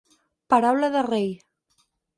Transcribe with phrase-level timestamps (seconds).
[0.51, 1.29] Paraula de rei.